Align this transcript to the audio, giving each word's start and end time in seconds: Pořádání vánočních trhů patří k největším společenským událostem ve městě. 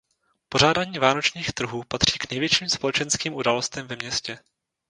Pořádání 0.49 0.99
vánočních 0.99 1.53
trhů 1.53 1.83
patří 1.83 2.19
k 2.19 2.31
největším 2.31 2.69
společenským 2.69 3.33
událostem 3.33 3.87
ve 3.87 3.95
městě. 3.95 4.39